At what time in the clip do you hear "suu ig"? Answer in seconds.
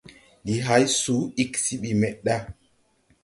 0.99-1.51